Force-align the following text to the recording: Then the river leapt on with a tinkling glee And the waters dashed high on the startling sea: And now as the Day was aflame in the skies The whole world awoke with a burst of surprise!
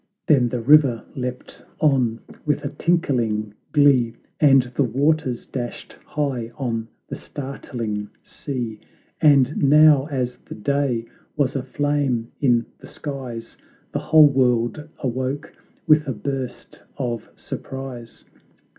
Then 0.25 0.49
the 0.49 0.61
river 0.61 1.05
leapt 1.15 1.63
on 1.79 2.21
with 2.43 2.65
a 2.65 2.69
tinkling 2.69 3.53
glee 3.71 4.15
And 4.39 4.63
the 4.73 4.81
waters 4.81 5.45
dashed 5.45 5.93
high 6.03 6.51
on 6.57 6.87
the 7.07 7.15
startling 7.15 8.09
sea: 8.23 8.79
And 9.21 9.61
now 9.61 10.07
as 10.07 10.37
the 10.37 10.55
Day 10.55 11.05
was 11.37 11.55
aflame 11.55 12.31
in 12.41 12.65
the 12.79 12.87
skies 12.87 13.55
The 13.91 13.99
whole 13.99 14.25
world 14.25 14.89
awoke 14.97 15.53
with 15.85 16.07
a 16.07 16.13
burst 16.13 16.81
of 16.97 17.29
surprise! 17.35 18.25